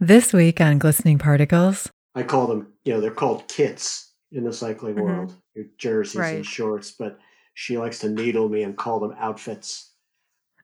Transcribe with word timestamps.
This 0.00 0.32
week 0.32 0.60
on 0.60 0.78
Glistening 0.78 1.18
Particles, 1.18 1.90
I 2.14 2.22
call 2.22 2.46
them, 2.46 2.72
you 2.84 2.92
know, 2.94 3.00
they're 3.00 3.10
called 3.10 3.48
kits 3.48 4.12
in 4.30 4.44
the 4.44 4.52
cycling 4.52 4.94
Mhm. 4.94 5.00
world, 5.02 5.34
your 5.54 5.66
jerseys 5.76 6.20
Right. 6.20 6.36
and 6.36 6.46
shorts, 6.46 6.92
but 6.92 7.18
she 7.54 7.76
likes 7.78 7.98
to 8.00 8.08
needle 8.08 8.48
me 8.48 8.62
and 8.62 8.76
call 8.76 9.00
them 9.00 9.14
outfits. 9.18 9.92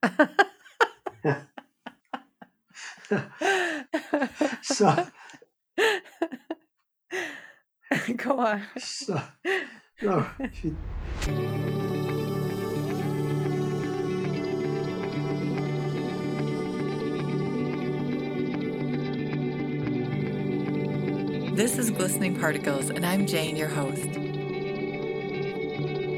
So, 4.63 5.07
Go 8.17 8.39
on. 8.41 8.63
so 8.79 9.21
no, 10.03 10.27
she, 10.53 10.75
This 21.55 21.79
is 21.79 21.89
Glistening 21.93 22.37
Particles, 22.41 22.91
and 22.91 23.07
I'm 23.07 23.27
Jane, 23.27 23.55
your 23.55 23.69
host. 23.69 24.09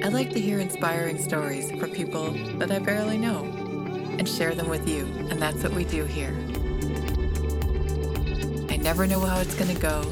I 0.03 0.09
like 0.09 0.31
to 0.31 0.41
hear 0.41 0.61
inspiring 0.61 1.21
stories 1.21 1.71
from 1.73 1.91
people 1.91 2.31
that 2.59 2.71
I 2.71 2.79
barely 2.79 3.19
know 3.19 3.45
and 4.19 4.27
share 4.27 4.55
them 4.55 4.71
with 4.71 4.89
you, 4.89 5.05
and 5.29 5.41
that's 5.41 5.62
what 5.62 5.75
we 5.75 5.85
do 5.85 6.07
here. 6.07 6.35
I 8.71 8.79
never 8.79 9.07
know 9.07 9.21
how 9.21 9.39
it's 9.41 9.55
going 9.55 9.77
to 9.77 9.79
go, 9.79 10.11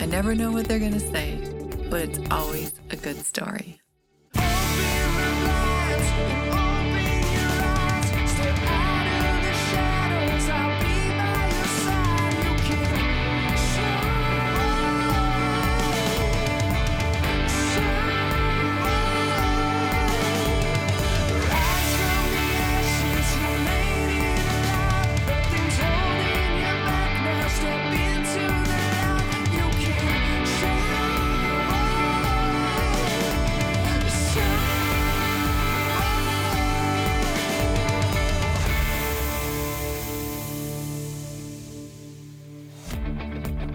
I 0.00 0.06
never 0.06 0.34
know 0.34 0.50
what 0.50 0.64
they're 0.64 0.78
going 0.78 0.92
to 0.92 1.12
say, 1.12 1.36
but 1.90 2.00
it's 2.00 2.18
always 2.30 2.72
a 2.88 2.96
good 2.96 3.18
story. 3.18 3.82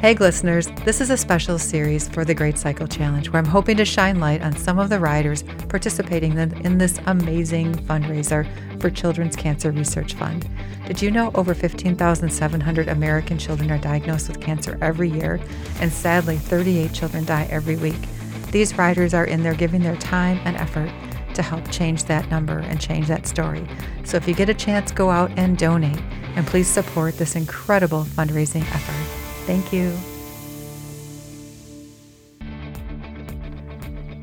Hey, 0.09 0.15
listeners, 0.15 0.67
this 0.85 1.01
is 1.01 1.11
a 1.11 1.17
special 1.17 1.59
series 1.59 2.09
for 2.09 2.25
the 2.25 2.33
Great 2.33 2.57
Cycle 2.57 2.87
Challenge 2.87 3.29
where 3.29 3.39
I'm 3.39 3.47
hoping 3.47 3.77
to 3.77 3.85
shine 3.85 4.19
light 4.19 4.41
on 4.41 4.57
some 4.57 4.79
of 4.79 4.89
the 4.89 4.99
riders 4.99 5.43
participating 5.67 6.35
in 6.35 6.79
this 6.79 6.99
amazing 7.05 7.75
fundraiser 7.75 8.47
for 8.81 8.89
Children's 8.89 9.35
Cancer 9.35 9.69
Research 9.69 10.15
Fund. 10.15 10.49
Did 10.87 10.99
you 10.99 11.11
know 11.11 11.29
over 11.35 11.53
15,700 11.53 12.87
American 12.87 13.37
children 13.37 13.69
are 13.69 13.77
diagnosed 13.77 14.29
with 14.29 14.41
cancer 14.41 14.79
every 14.81 15.11
year, 15.11 15.39
and 15.79 15.91
sadly, 15.91 16.37
38 16.37 16.91
children 16.91 17.23
die 17.23 17.47
every 17.51 17.75
week? 17.75 18.01
These 18.49 18.79
riders 18.79 19.13
are 19.13 19.25
in 19.25 19.43
there 19.43 19.53
giving 19.53 19.83
their 19.83 19.97
time 19.97 20.39
and 20.43 20.57
effort 20.57 20.89
to 21.35 21.43
help 21.43 21.69
change 21.69 22.05
that 22.05 22.27
number 22.31 22.57
and 22.57 22.81
change 22.81 23.05
that 23.09 23.27
story. 23.27 23.63
So 24.05 24.17
if 24.17 24.27
you 24.27 24.33
get 24.33 24.49
a 24.49 24.55
chance, 24.55 24.91
go 24.91 25.11
out 25.11 25.29
and 25.37 25.55
donate, 25.55 26.01
and 26.35 26.47
please 26.47 26.67
support 26.67 27.19
this 27.19 27.35
incredible 27.35 28.05
fundraising 28.05 28.63
effort. 28.73 29.08
Thank 29.49 29.73
you. 29.73 29.91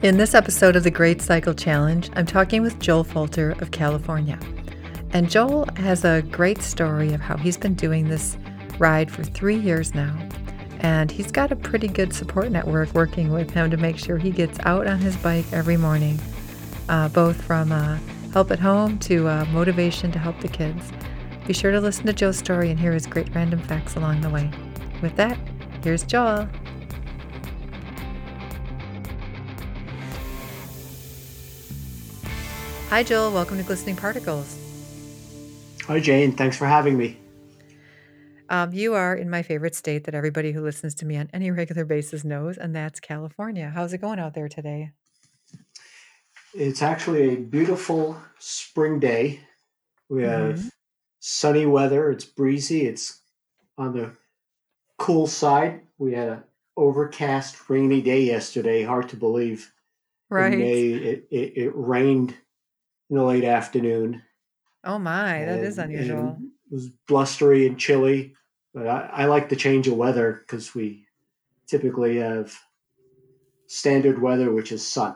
In 0.04 0.18
this 0.18 0.36
episode 0.36 0.76
of 0.76 0.84
the 0.84 0.90
Great 0.92 1.20
Cycle 1.20 1.52
Challenge, 1.52 2.08
I'm 2.14 2.26
talking 2.26 2.62
with 2.62 2.78
Joel 2.78 3.02
Falter 3.02 3.50
of 3.60 3.72
California. 3.72 4.38
And 5.10 5.28
Joel 5.28 5.68
has 5.78 6.04
a 6.04 6.22
great 6.30 6.62
story 6.62 7.12
of 7.12 7.20
how 7.20 7.36
he's 7.36 7.56
been 7.56 7.74
doing 7.74 8.08
this 8.08 8.38
ride 8.78 9.10
for 9.10 9.24
three 9.24 9.56
years 9.56 9.96
now. 9.96 10.16
And 10.78 11.10
he's 11.10 11.32
got 11.32 11.50
a 11.50 11.56
pretty 11.56 11.88
good 11.88 12.12
support 12.12 12.52
network 12.52 12.94
working 12.94 13.32
with 13.32 13.50
him 13.50 13.68
to 13.72 13.76
make 13.76 13.98
sure 13.98 14.18
he 14.18 14.30
gets 14.30 14.60
out 14.60 14.86
on 14.86 15.00
his 15.00 15.16
bike 15.16 15.52
every 15.52 15.76
morning, 15.76 16.20
uh, 16.88 17.08
both 17.08 17.42
from 17.42 17.72
uh, 17.72 17.98
help 18.32 18.52
at 18.52 18.60
home 18.60 18.96
to 19.00 19.26
uh, 19.26 19.44
motivation 19.46 20.12
to 20.12 20.20
help 20.20 20.38
the 20.38 20.46
kids. 20.46 20.92
Be 21.48 21.52
sure 21.52 21.72
to 21.72 21.80
listen 21.80 22.06
to 22.06 22.12
Joe's 22.12 22.38
story 22.38 22.70
and 22.70 22.78
hear 22.78 22.92
his 22.92 23.08
great 23.08 23.34
random 23.34 23.58
facts 23.58 23.96
along 23.96 24.20
the 24.20 24.30
way. 24.30 24.52
With 25.02 25.14
that, 25.16 25.38
here's 25.82 26.02
Joel. 26.02 26.48
Hi, 32.88 33.02
Joel. 33.02 33.32
Welcome 33.32 33.56
to 33.58 33.62
Glistening 33.64 33.96
Particles. 33.96 34.56
hi 35.86 36.00
Jane, 36.00 36.32
thanks 36.32 36.56
for 36.56 36.66
having 36.66 36.96
me. 36.96 37.18
Um, 38.48 38.72
you 38.72 38.94
are 38.94 39.14
in 39.14 39.28
my 39.28 39.42
favorite 39.42 39.74
state 39.74 40.04
that 40.04 40.14
everybody 40.14 40.52
who 40.52 40.62
listens 40.62 40.94
to 40.96 41.06
me 41.06 41.16
on 41.16 41.28
any 41.32 41.50
regular 41.50 41.84
basis 41.84 42.22
knows, 42.24 42.56
and 42.56 42.74
that's 42.74 43.00
California. 43.00 43.72
How's 43.74 43.92
it 43.92 43.98
going 44.00 44.20
out 44.20 44.34
there 44.34 44.48
today? 44.48 44.92
It's 46.54 46.80
actually 46.80 47.34
a 47.34 47.36
beautiful 47.36 48.16
spring 48.38 49.00
day. 49.00 49.40
We 50.08 50.22
have 50.22 50.54
Mhm. 50.60 50.70
sunny 51.18 51.66
weather. 51.66 52.10
It's 52.12 52.24
breezy. 52.24 52.86
It's 52.86 53.20
on 53.76 53.94
the 53.94 54.12
cool 54.98 55.26
side. 55.26 55.82
We 55.98 56.12
had 56.12 56.28
an 56.28 56.44
overcast, 56.76 57.68
rainy 57.68 58.02
day 58.02 58.22
yesterday. 58.22 58.82
Hard 58.82 59.08
to 59.10 59.16
believe. 59.16 59.72
In 60.30 60.36
Right. 60.36 60.58
May, 60.58 60.82
it, 60.88 61.28
it, 61.30 61.52
it 61.56 61.72
rained 61.74 62.34
in 63.10 63.16
the 63.16 63.22
late 63.22 63.44
afternoon. 63.44 64.22
Oh 64.84 64.98
my, 64.98 65.44
that 65.44 65.60
is 65.60 65.78
and- 65.78 65.92
unusual. 65.92 66.38
It 66.70 66.74
was 66.74 66.88
blustery 67.06 67.66
and 67.68 67.78
chilly, 67.78 68.34
but 68.74 68.88
I, 68.88 69.08
I 69.12 69.24
like 69.26 69.48
the 69.48 69.54
change 69.56 69.86
of 69.86 69.96
weather 69.96 70.42
because 70.44 70.74
we 70.74 71.06
typically 71.68 72.16
have 72.16 72.52
standard 73.68 74.20
weather, 74.20 74.52
which 74.52 74.72
is 74.72 74.84
sun. 74.86 75.14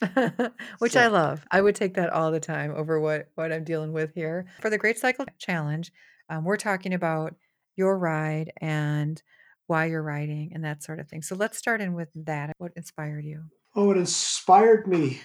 Which 0.78 0.94
I 0.94 1.08
love. 1.08 1.44
I 1.50 1.60
would 1.60 1.74
take 1.74 1.94
that 1.94 2.10
all 2.10 2.30
the 2.30 2.38
time 2.38 2.72
over 2.76 3.00
what 3.00 3.30
what 3.34 3.52
I'm 3.52 3.64
dealing 3.64 3.92
with 3.92 4.14
here. 4.14 4.46
For 4.60 4.70
the 4.70 4.78
Great 4.78 4.96
Cycle 4.96 5.26
Challenge, 5.38 5.90
um, 6.30 6.44
we're 6.44 6.56
talking 6.56 6.94
about 6.94 7.34
your 7.78 7.96
ride 7.96 8.52
and 8.60 9.22
why 9.68 9.86
you're 9.86 10.02
riding 10.02 10.50
and 10.52 10.64
that 10.64 10.82
sort 10.82 10.98
of 10.98 11.08
thing. 11.08 11.22
So 11.22 11.34
let's 11.34 11.56
start 11.56 11.80
in 11.80 11.94
with 11.94 12.08
that. 12.14 12.52
What 12.58 12.72
inspired 12.76 13.24
you? 13.24 13.44
Oh, 13.76 13.86
what 13.86 13.96
inspired 13.96 14.86
me 14.86 15.20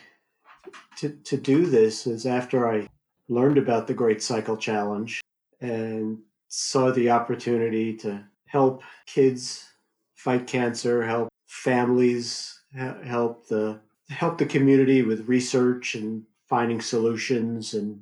to, 0.97 1.09
to 1.09 1.37
do 1.37 1.65
this 1.65 2.05
is 2.05 2.25
after 2.25 2.69
I 2.69 2.87
learned 3.27 3.57
about 3.57 3.87
the 3.87 3.93
Great 3.93 4.21
Cycle 4.21 4.57
Challenge 4.57 5.21
and 5.59 6.19
saw 6.49 6.91
the 6.91 7.09
opportunity 7.09 7.95
to 7.97 8.23
help 8.45 8.83
kids 9.05 9.67
fight 10.13 10.45
cancer, 10.45 11.03
help 11.03 11.29
families, 11.47 12.61
help 12.75 13.47
the 13.47 13.79
help 14.09 14.37
the 14.37 14.45
community 14.45 15.01
with 15.01 15.27
research 15.27 15.95
and 15.95 16.23
finding 16.47 16.81
solutions 16.81 17.73
and 17.73 18.01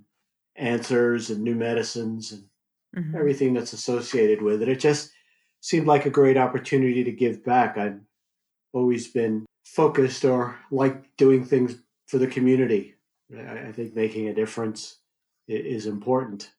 answers 0.55 1.29
and 1.29 1.41
new 1.41 1.55
medicines 1.55 2.31
and 2.31 2.43
Mhm. 2.95 3.15
everything 3.15 3.53
that's 3.53 3.73
associated 3.73 4.41
with 4.41 4.61
it. 4.61 4.69
It 4.69 4.79
just 4.79 5.11
seemed 5.61 5.87
like 5.87 6.05
a 6.05 6.09
great 6.09 6.37
opportunity 6.37 7.03
to 7.03 7.11
give 7.11 7.43
back. 7.43 7.77
I've 7.77 8.01
always 8.73 9.07
been 9.07 9.45
focused 9.65 10.25
or 10.25 10.57
like 10.71 11.15
doing 11.17 11.45
things 11.45 11.75
for 12.07 12.17
the 12.17 12.27
community. 12.27 12.95
I, 13.35 13.67
I 13.67 13.71
think 13.71 13.95
making 13.95 14.27
a 14.27 14.33
difference 14.33 14.97
is 15.47 15.85
important. 15.85 16.51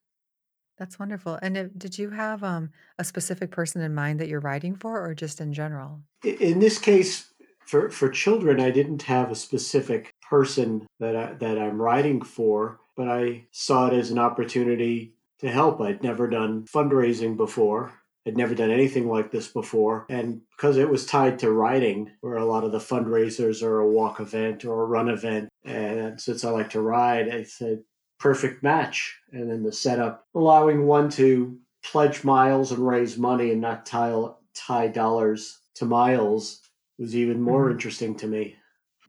That's 0.79 0.99
wonderful. 0.99 1.39
And 1.43 1.57
if, 1.57 1.79
did 1.79 1.99
you 1.99 2.11
have 2.11 2.43
um, 2.43 2.71
a 2.99 3.05
specific 3.05 3.51
person 3.51 3.83
in 3.83 3.95
mind 3.95 4.21
that 4.21 4.29
you're 4.29 4.41
writing 4.41 4.75
for, 4.75 5.05
or 5.05 5.15
just 5.15 5.41
in 5.41 5.53
general? 5.53 6.01
In 6.25 6.59
this 6.59 6.79
case, 6.79 7.33
for, 7.67 7.91
for 7.91 8.09
children, 8.09 8.61
I 8.61 8.71
didn't 8.71 9.03
have 9.03 9.31
a 9.31 9.37
specific 9.37 10.13
person 10.23 10.87
that 10.99 11.15
I, 11.15 11.33
that 11.35 11.59
I'm 11.59 11.81
writing 11.81 12.23
for, 12.23 12.81
but 12.97 13.09
I 13.09 13.45
saw 13.51 13.89
it 13.89 13.93
as 13.93 14.11
an 14.11 14.19
opportunity 14.19 15.15
to 15.43 15.51
help. 15.51 15.81
I'd 15.81 16.03
never 16.03 16.29
done 16.29 16.65
fundraising 16.65 17.37
before. 17.37 17.93
I'd 18.27 18.37
never 18.37 18.55
done 18.55 18.71
anything 18.71 19.09
like 19.09 19.31
this 19.33 19.49
before. 19.49 20.07
And 20.09 20.43
because 20.57 20.77
it 20.77 20.89
was 20.89 21.05
tied 21.05 21.41
to 21.41 21.51
riding, 21.51 22.13
where 22.21 22.37
a 22.37 22.45
lot 22.45 22.63
of 22.65 22.71
the 22.73 22.79
fundraisers 22.79 23.63
are 23.63 23.81
a 23.81 23.89
walk 23.89 24.21
event 24.21 24.65
or 24.65 24.83
a 24.83 24.87
run 24.87 25.09
event, 25.09 25.49
and 25.65 26.21
since 26.21 26.45
I 26.45 26.51
like 26.51 26.71
to 26.71 26.81
ride, 26.81 27.29
I 27.29 27.43
said, 27.43 27.83
perfect 28.21 28.63
match. 28.63 29.19
And 29.33 29.51
then 29.51 29.65
the 29.65 29.73
setup, 29.73 30.25
allowing 30.35 30.87
one 30.87 31.09
to 31.11 31.59
pledge 31.85 32.23
miles 32.23 32.71
and 32.71 32.87
raise 32.87 33.19
money 33.19 33.51
and 33.51 33.61
not 33.61 33.85
tie, 33.85 34.15
tie 34.55 34.87
dollars 34.87 35.59
to 35.75 35.85
miles 35.85 36.61
was 36.99 37.17
even 37.17 37.43
more 37.43 37.69
Mhm. 37.69 37.73
interesting 37.73 38.15
to 38.17 38.29
me. 38.29 38.57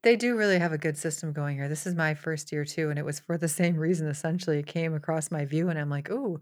They 0.03 0.15
do 0.15 0.37
really 0.37 0.59
have 0.59 0.73
a 0.73 0.77
good 0.77 0.97
system 0.97 1.31
going 1.33 1.55
here. 1.55 1.69
This 1.69 1.87
is 1.87 1.95
my 1.95 2.13
first 2.13 2.51
year 2.51 2.65
too, 2.65 2.89
and 2.89 2.99
it 2.99 3.05
was 3.05 3.19
for 3.19 3.37
the 3.37 3.47
same 3.59 3.75
reason. 3.77 4.07
Essentially, 4.07 4.59
it 4.59 4.67
came 4.67 4.93
across 4.93 5.31
my 5.31 5.45
view, 5.45 5.69
and 5.69 5.79
I'm 5.79 5.89
like, 5.89 6.09
"Ooh, 6.11 6.41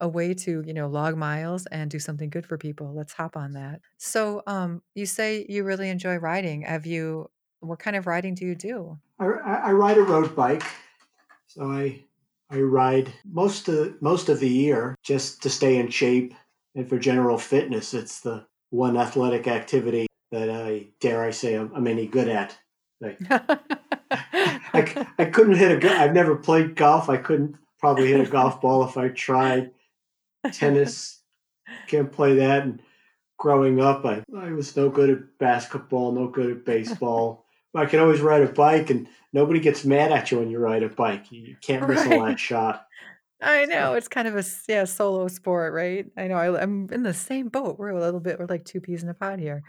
a 0.00 0.08
way 0.08 0.34
to, 0.34 0.62
you 0.66 0.74
know, 0.74 0.88
log 0.88 1.16
miles 1.16 1.66
and 1.66 1.90
do 1.90 1.98
something 1.98 2.30
good 2.30 2.46
for 2.46 2.58
people. 2.58 2.94
Let's 2.94 3.14
hop 3.14 3.36
on 3.36 3.52
that. 3.52 3.80
So, 3.98 4.42
um, 4.46 4.82
you 4.94 5.06
say 5.06 5.46
you 5.48 5.64
really 5.64 5.88
enjoy 5.88 6.16
riding. 6.16 6.62
Have 6.62 6.86
you, 6.86 7.30
what 7.60 7.78
kind 7.78 7.96
of 7.96 8.06
riding 8.06 8.34
do 8.34 8.44
you 8.44 8.54
do? 8.54 8.98
I, 9.18 9.26
I 9.26 9.72
ride 9.72 9.96
a 9.96 10.02
road 10.02 10.36
bike, 10.36 10.62
so 11.46 11.70
I 11.70 12.04
I 12.50 12.60
ride 12.60 13.12
most 13.24 13.68
of 13.68 14.00
most 14.02 14.28
of 14.28 14.40
the 14.40 14.48
year 14.48 14.94
just 15.02 15.42
to 15.42 15.50
stay 15.50 15.78
in 15.78 15.88
shape 15.88 16.34
and 16.74 16.88
for 16.88 16.98
general 16.98 17.38
fitness. 17.38 17.94
It's 17.94 18.20
the 18.20 18.46
one 18.70 18.96
athletic 18.96 19.48
activity 19.48 20.06
that 20.30 20.50
I 20.50 20.88
dare 21.00 21.22
I 21.24 21.30
say 21.30 21.54
I'm, 21.54 21.72
I'm 21.74 21.86
any 21.86 22.06
good 22.06 22.28
at. 22.28 22.58
I, 23.30 23.58
I, 24.72 25.06
I 25.18 25.24
couldn't 25.26 25.56
hit 25.56 25.84
a. 25.84 25.90
I've 25.90 26.14
never 26.14 26.36
played 26.36 26.76
golf. 26.76 27.08
I 27.08 27.16
couldn't 27.16 27.56
probably 27.78 28.08
hit 28.08 28.26
a 28.26 28.30
golf 28.30 28.60
ball 28.60 28.84
if 28.84 28.96
I 28.96 29.08
tried. 29.08 29.70
Tennis, 30.52 31.20
can't 31.88 32.12
play 32.12 32.36
that. 32.36 32.62
And 32.62 32.82
growing 33.38 33.80
up, 33.80 34.04
I, 34.04 34.22
I 34.36 34.52
was 34.52 34.76
no 34.76 34.88
good 34.88 35.10
at 35.10 35.38
basketball, 35.38 36.12
no 36.12 36.28
good 36.28 36.50
at 36.50 36.64
baseball. 36.64 37.44
I 37.74 37.84
can 37.86 38.00
always 38.00 38.20
ride 38.20 38.42
a 38.42 38.46
bike, 38.46 38.88
and 38.88 39.06
nobody 39.34 39.60
gets 39.60 39.84
mad 39.84 40.10
at 40.10 40.30
you 40.30 40.38
when 40.38 40.50
you 40.50 40.58
ride 40.58 40.82
a 40.82 40.88
bike. 40.88 41.30
You 41.30 41.56
can't 41.60 41.86
miss 41.86 42.06
a 42.06 42.16
last 42.16 42.40
shot. 42.40 42.86
I 43.42 43.66
know 43.66 43.94
it's 43.94 44.08
kind 44.08 44.26
of 44.26 44.36
a 44.36 44.44
yeah 44.66 44.84
solo 44.84 45.28
sport, 45.28 45.74
right? 45.74 46.06
I 46.16 46.28
know 46.28 46.36
I, 46.36 46.62
I'm 46.62 46.88
in 46.90 47.02
the 47.02 47.12
same 47.12 47.48
boat. 47.48 47.78
We're 47.78 47.90
a 47.90 48.00
little 48.00 48.20
bit 48.20 48.38
we're 48.38 48.46
like 48.46 48.64
two 48.64 48.80
peas 48.80 49.02
in 49.02 49.08
a 49.08 49.14
pod 49.14 49.40
here, 49.40 49.62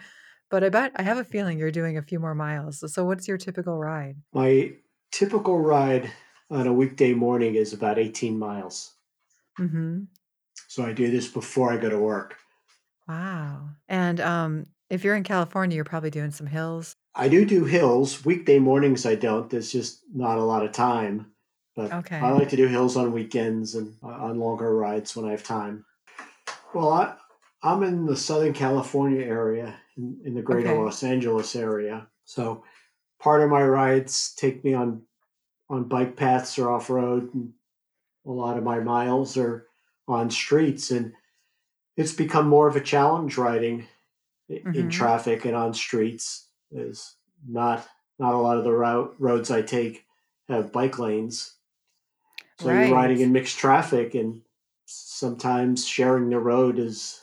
but 0.49 0.63
I 0.63 0.69
bet 0.69 0.91
I 0.95 1.03
have 1.03 1.17
a 1.17 1.23
feeling 1.23 1.57
you're 1.57 1.71
doing 1.71 1.97
a 1.97 2.01
few 2.01 2.19
more 2.19 2.35
miles. 2.35 2.83
So, 2.94 3.05
what's 3.05 3.27
your 3.27 3.38
typical 3.38 3.77
ride? 3.77 4.17
my 4.33 4.73
typical 5.11 5.59
ride 5.59 6.11
on 6.49 6.67
a 6.67 6.73
weekday 6.73 7.13
morning 7.13 7.55
is 7.55 7.73
about 7.73 7.99
18 7.99 8.38
miles. 8.38 8.94
Mm-hmm. 9.59 10.03
So 10.67 10.83
I 10.83 10.94
do 10.94 11.09
this 11.09 11.27
before 11.27 11.71
I 11.71 11.77
go 11.77 11.89
to 11.89 11.99
work. 11.99 12.35
Wow. 13.07 13.69
And 13.88 14.19
um, 14.19 14.67
if 14.89 15.03
you're 15.03 15.15
in 15.15 15.23
California, 15.23 15.75
you're 15.75 15.85
probably 15.85 16.09
doing 16.09 16.31
some 16.31 16.47
hills. 16.47 16.95
I 17.15 17.29
do 17.29 17.45
do 17.45 17.65
hills. 17.65 18.25
Weekday 18.25 18.59
mornings 18.59 19.05
I 19.05 19.15
don't. 19.15 19.49
There's 19.49 19.71
just 19.71 20.01
not 20.13 20.38
a 20.38 20.44
lot 20.44 20.63
of 20.63 20.71
time. 20.71 21.31
But 21.75 21.94
okay. 21.94 22.17
I 22.17 22.31
like 22.31 22.49
to 22.49 22.55
do 22.55 22.67
hills 22.67 22.97
on 22.97 23.11
weekends 23.11 23.75
and 23.75 23.95
uh, 24.03 24.07
on 24.07 24.39
longer 24.39 24.75
rides 24.75 25.15
when 25.15 25.25
I 25.25 25.31
have 25.31 25.44
time. 25.44 25.85
Well, 26.73 26.91
I, 26.91 27.15
I'm 27.63 27.83
in 27.83 28.06
the 28.06 28.15
Southern 28.15 28.54
California 28.54 29.25
area, 29.25 29.75
in, 29.98 30.19
in 30.25 30.33
the 30.36 30.42
greater 30.42 30.69
Okay. 30.69 30.80
Los 30.80 31.04
Angeles 31.04 31.56
area. 31.56 32.07
So 32.25 32.63
part 33.19 33.42
of 33.42 33.50
my 33.50 33.63
rides 33.63 34.33
take 34.36 34.63
me 34.63 34.74
on 34.74 35.04
on 35.69 35.83
bike 35.86 36.15
paths 36.15 36.57
or 36.57 36.69
off 36.71 36.89
road, 36.89 37.33
and 37.33 37.51
a 38.25 38.31
lot 38.31 38.57
of 38.57 38.63
my 38.63 38.80
miles 38.80 39.36
are 39.38 39.68
on 40.07 40.30
streets. 40.30 40.92
And 40.92 41.13
it's 41.98 42.13
become 42.13 42.48
more 42.48 42.68
of 42.68 42.75
a 42.75 42.81
challenge 42.81 43.38
riding 43.38 43.88
in 44.50 44.63
Mm-hmm. 44.63 44.89
traffic 44.89 45.45
and 45.45 45.56
on 45.56 45.74
streets. 45.74 46.48
Is 46.71 47.15
not 47.48 47.88
not 48.19 48.33
a 48.33 48.38
lot 48.38 48.57
of 48.57 48.63
the 48.63 48.71
route 48.74 49.15
roads 49.19 49.51
I 49.51 49.62
take 49.62 50.06
have 50.48 50.71
bike 50.71 51.00
lanes. 51.00 51.56
So 52.59 52.69
you're 52.71 52.95
riding 52.95 53.19
in 53.21 53.31
mixed 53.33 53.57
traffic, 53.57 54.15
and 54.15 54.42
sometimes 54.86 55.86
sharing 55.86 56.30
the 56.30 56.39
road 56.39 56.80
is 56.80 57.21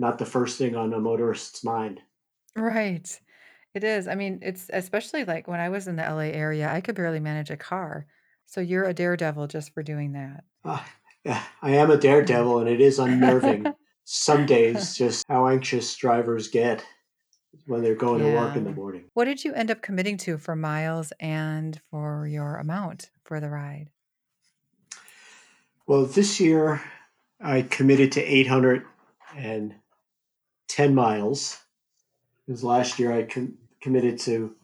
not 0.00 0.18
the 0.18 0.26
first 0.26 0.56
thing 0.56 0.74
on 0.74 0.92
a 0.94 0.98
motorist's 0.98 1.62
mind. 1.62 2.00
Right. 2.56 3.20
It 3.74 3.84
is. 3.84 4.08
I 4.08 4.14
mean, 4.16 4.40
it's 4.42 4.68
especially 4.72 5.24
like 5.24 5.46
when 5.46 5.60
I 5.60 5.68
was 5.68 5.86
in 5.86 5.96
the 5.96 6.02
LA 6.02 6.32
area, 6.32 6.72
I 6.72 6.80
could 6.80 6.96
barely 6.96 7.20
manage 7.20 7.50
a 7.50 7.56
car. 7.56 8.06
So 8.46 8.60
you're 8.60 8.84
a 8.84 8.94
daredevil 8.94 9.46
just 9.46 9.72
for 9.72 9.82
doing 9.82 10.12
that. 10.12 10.42
Uh, 10.64 10.82
yeah, 11.24 11.42
I 11.62 11.72
am 11.72 11.90
a 11.90 11.96
daredevil, 11.96 12.58
and 12.58 12.68
it 12.68 12.80
is 12.80 12.98
unnerving. 12.98 13.66
Some 14.04 14.44
days, 14.44 14.96
just 14.96 15.24
how 15.28 15.46
anxious 15.46 15.94
drivers 15.94 16.48
get 16.48 16.84
when 17.66 17.80
they're 17.82 17.94
going 17.94 18.20
to 18.22 18.34
work 18.34 18.56
in 18.56 18.64
the 18.64 18.72
morning. 18.72 19.04
What 19.14 19.26
did 19.26 19.44
you 19.44 19.52
end 19.54 19.70
up 19.70 19.82
committing 19.82 20.16
to 20.18 20.36
for 20.36 20.56
miles 20.56 21.12
and 21.20 21.80
for 21.92 22.26
your 22.26 22.56
amount 22.56 23.10
for 23.22 23.38
the 23.38 23.50
ride? 23.50 23.90
Well, 25.86 26.06
this 26.06 26.40
year 26.40 26.82
I 27.40 27.62
committed 27.62 28.10
to 28.12 28.20
810 30.78 30.94
miles. 30.94 31.58
Because 32.46 32.64
last 32.64 32.98
year 32.98 33.12
I 33.12 33.24
com- 33.24 33.58
committed 33.80 34.18
to 34.20 34.54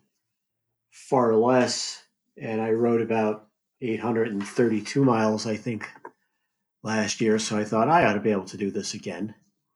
far 0.90 1.34
less, 1.34 2.02
and 2.40 2.60
I 2.60 2.70
rode 2.70 3.00
about 3.00 3.46
832 3.80 5.04
miles, 5.04 5.46
I 5.46 5.56
think, 5.56 5.88
last 6.82 7.20
year. 7.20 7.38
So 7.38 7.56
I 7.58 7.64
thought 7.64 7.88
I 7.88 8.04
ought 8.04 8.14
to 8.14 8.20
be 8.20 8.32
able 8.32 8.44
to 8.46 8.56
do 8.56 8.70
this 8.70 8.94
again. 8.94 9.34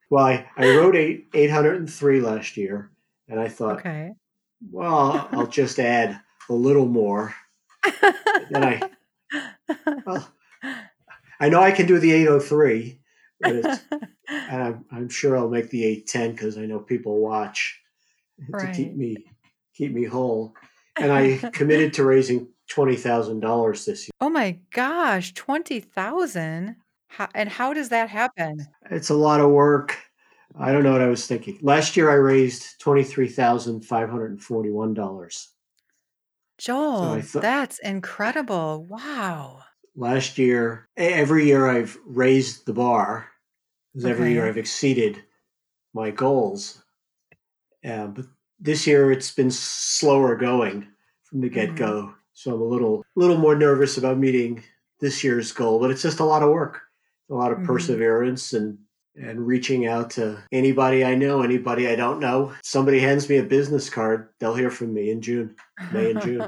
Well, 0.08 0.24
I, 0.24 0.46
I 0.56 0.68
rode 0.70 0.96
eight, 0.96 1.28
803 1.34 2.20
last 2.20 2.56
year, 2.56 2.90
and 3.28 3.38
I 3.38 3.48
thought, 3.48 3.78
Okay. 3.80 4.12
well, 4.72 5.28
I'll 5.30 5.46
just 5.46 5.78
add 5.78 6.20
a 6.48 6.54
little 6.54 6.86
more. 6.86 7.34
Then 8.50 8.64
I, 8.64 8.80
well, 10.04 10.28
I 11.38 11.48
know 11.48 11.62
I 11.62 11.70
can 11.70 11.86
do 11.86 12.00
the 12.00 12.10
803, 12.10 12.99
but 12.99 12.99
it's, 12.99 12.99
and 13.44 14.62
I'm, 14.62 14.84
I'm 14.92 15.08
sure 15.08 15.36
I'll 15.36 15.48
make 15.48 15.70
the 15.70 15.84
810 15.84 16.32
because 16.32 16.58
I 16.58 16.66
know 16.66 16.78
people 16.78 17.18
watch 17.20 17.80
to 18.58 18.72
keep 18.72 18.94
me 18.94 19.16
keep 19.74 19.92
me 19.92 20.04
whole. 20.04 20.54
And 20.98 21.12
I 21.12 21.38
committed 21.52 21.94
to 21.94 22.04
raising 22.04 22.48
twenty 22.68 22.96
thousand 22.96 23.40
dollars 23.40 23.86
this 23.86 24.06
year. 24.06 24.10
Oh 24.20 24.28
my 24.28 24.58
gosh, 24.74 25.32
20,000? 25.32 26.76
How, 27.06 27.28
and 27.34 27.48
how 27.48 27.72
does 27.72 27.88
that 27.88 28.10
happen? 28.10 28.66
It's 28.90 29.08
a 29.08 29.14
lot 29.14 29.40
of 29.40 29.50
work. 29.50 29.96
I 30.58 30.72
don't 30.72 30.82
know 30.82 30.92
what 30.92 31.00
I 31.00 31.06
was 31.06 31.26
thinking. 31.26 31.58
Last 31.62 31.96
year 31.96 32.10
I 32.10 32.14
raised 32.14 32.80
twenty 32.80 33.04
three 33.04 33.28
thousand 33.28 33.82
five 33.82 34.10
hundred 34.10 34.32
and 34.32 34.42
forty 34.42 34.70
one 34.70 34.92
dollars. 34.92 35.48
So 36.58 36.74
I 36.74 37.20
Joel, 37.22 37.40
that's 37.40 37.78
incredible. 37.78 38.84
Wow. 38.84 39.62
last 39.96 40.36
year 40.36 40.88
every 40.96 41.46
year 41.46 41.66
I've 41.68 41.96
raised 42.04 42.66
the 42.66 42.74
bar 42.74 43.29
because 43.92 44.06
every 44.06 44.32
year 44.32 44.46
I've 44.48 44.58
exceeded 44.58 45.22
my 45.92 46.10
goals. 46.10 46.82
Uh, 47.84 48.08
but 48.08 48.26
this 48.58 48.86
year 48.86 49.10
it's 49.10 49.32
been 49.32 49.50
slower 49.50 50.36
going 50.36 50.86
from 51.24 51.40
the 51.40 51.48
get 51.48 51.74
go, 51.76 52.14
so 52.32 52.54
I'm 52.54 52.60
a 52.60 52.64
little 52.64 53.04
little 53.16 53.38
more 53.38 53.56
nervous 53.56 53.96
about 53.96 54.18
meeting 54.18 54.62
this 55.00 55.24
year's 55.24 55.52
goal. 55.52 55.80
But 55.80 55.90
it's 55.90 56.02
just 56.02 56.20
a 56.20 56.24
lot 56.24 56.42
of 56.42 56.50
work, 56.50 56.82
a 57.30 57.34
lot 57.34 57.52
of 57.52 57.58
hmm 57.58 57.64
perseverance, 57.64 58.52
and 58.52 58.78
and 59.16 59.46
reaching 59.46 59.86
out 59.86 60.10
to 60.10 60.42
anybody 60.52 61.04
I 61.04 61.14
know, 61.14 61.42
anybody 61.42 61.88
I 61.88 61.96
don't 61.96 62.20
know. 62.20 62.52
Somebody 62.62 63.00
hands 63.00 63.28
me 63.28 63.38
a 63.38 63.42
business 63.42 63.90
card, 63.90 64.28
they'll 64.38 64.54
hear 64.54 64.70
from 64.70 64.92
me 64.94 65.10
in 65.10 65.20
June, 65.22 65.56
May 65.90 66.10
and 66.10 66.20
June. 66.20 66.46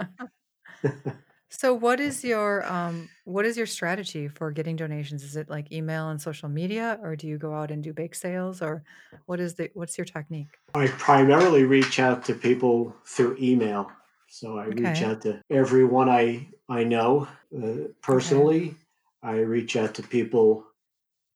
So 1.50 1.74
what 1.74 2.00
is 2.00 2.24
your 2.24 2.64
um 2.70 3.08
what 3.24 3.44
is 3.46 3.56
your 3.56 3.66
strategy 3.66 4.28
for 4.28 4.50
getting 4.50 4.76
donations? 4.76 5.22
Is 5.22 5.36
it 5.36 5.48
like 5.48 5.72
email 5.72 6.08
and 6.10 6.20
social 6.20 6.48
media 6.48 6.98
or 7.02 7.16
do 7.16 7.26
you 7.28 7.38
go 7.38 7.54
out 7.54 7.70
and 7.70 7.82
do 7.82 7.92
bake 7.92 8.14
sales 8.14 8.62
or 8.62 8.84
what 9.26 9.40
is 9.40 9.54
the 9.54 9.70
what's 9.74 9.96
your 9.98 10.04
technique? 10.04 10.58
I 10.74 10.88
primarily 10.88 11.64
reach 11.64 11.98
out 11.98 12.24
to 12.26 12.34
people 12.34 12.94
through 13.04 13.36
email. 13.40 13.90
So 14.28 14.58
I 14.58 14.66
reach 14.66 15.02
out 15.02 15.22
to 15.22 15.42
everyone 15.50 16.08
I 16.08 16.48
I 16.68 16.84
know 16.84 17.28
uh, 17.56 17.88
Okay. 18.12 18.48
personally. 18.50 18.76
I 19.22 19.36
reach 19.38 19.76
out 19.76 19.94
to 19.96 20.02
people 20.02 20.66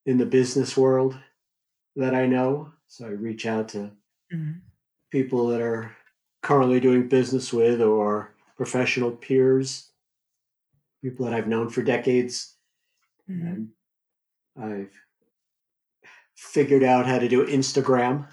in 0.05 0.17
the 0.17 0.25
business 0.27 0.77
world 0.77 1.19
that 1.95 2.15
I 2.15 2.27
know. 2.27 2.73
So 2.87 3.07
I 3.07 3.11
reach 3.11 3.45
out 3.47 3.69
to 3.69 3.91
hmm 4.31 4.61
people 5.11 5.47
that 5.47 5.61
are 5.61 5.95
currently 6.41 6.79
doing 6.79 7.07
business 7.07 7.51
with 7.53 7.81
or 7.81 8.33
professional 8.55 9.11
peers, 9.11 9.91
people 11.01 11.25
that 11.25 11.33
I've 11.33 11.47
known 11.47 11.69
for 11.69 11.81
decades. 11.81 12.55
hmm 13.27 13.45
And 13.45 13.69
I've 14.59 14.91
figured 16.35 16.83
out 16.83 17.05
how 17.05 17.19
to 17.19 17.27
do 17.27 17.45
Instagram 17.45 18.27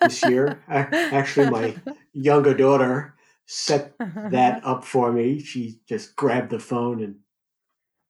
this 0.00 0.22
year. 0.24 0.62
A- 0.68 0.88
Actually, 1.14 1.50
my 1.50 1.76
younger 2.12 2.54
daughter 2.54 3.14
set 3.46 3.94
that 3.98 4.60
up 4.64 4.84
for 4.84 5.12
me. 5.12 5.40
She 5.40 5.80
just 5.88 6.16
grabbed 6.16 6.50
the 6.50 6.58
phone 6.58 7.02
and 7.02 7.16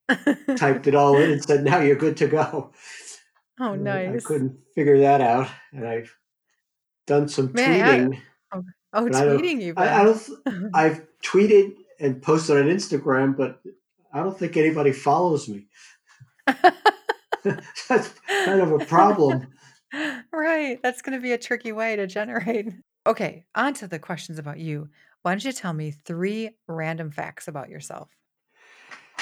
typed 0.58 0.86
it 0.86 0.94
all 0.94 1.16
in 1.18 1.30
and 1.32 1.44
said, 1.44 1.64
"Now 1.64 1.80
you're 1.80 1.96
good 1.96 2.16
to 2.18 2.28
go." 2.28 2.72
Oh, 3.60 3.74
Uh, 3.74 3.76
I 3.92 4.16
couldn't 4.24 4.58
figure 4.74 4.98
that 5.00 5.20
out, 5.20 5.48
and 5.72 5.86
I've 5.86 6.14
done 7.06 7.28
some 7.28 7.52
May 7.52 7.80
I 7.80 7.98
tweeting, 7.98 8.20
Oh, 8.52 8.64
oh, 8.94 9.06
I 9.06 9.10
don't. 9.10 9.40
tweeting 9.40 9.74
I, 9.76 10.00
I 10.00 10.04
don't. 10.04 10.70
I've 10.74 11.06
tweeted 11.22 11.76
and 12.00 12.20
posted 12.22 12.56
on 12.58 12.64
Instagram, 12.64 13.36
but 13.36 13.60
I 14.12 14.20
don't 14.20 14.38
think 14.38 14.56
anybody 14.56 14.92
follows 14.92 15.48
me. 15.48 15.66
That's 17.44 18.10
kind 18.28 18.60
of 18.60 18.72
a 18.72 18.84
problem. 18.84 19.48
Right. 20.32 20.80
That's 20.82 21.02
going 21.02 21.18
to 21.18 21.22
be 21.22 21.32
a 21.32 21.38
tricky 21.38 21.72
way 21.72 21.96
to 21.96 22.06
generate. 22.06 22.68
Okay, 23.06 23.44
on 23.54 23.74
to 23.74 23.88
the 23.88 23.98
questions 23.98 24.38
about 24.38 24.58
you. 24.58 24.88
Why 25.22 25.32
don't 25.32 25.44
you 25.44 25.52
tell 25.52 25.72
me 25.72 25.90
three 25.90 26.50
random 26.68 27.10
facts 27.10 27.48
about 27.48 27.68
yourself? 27.68 28.08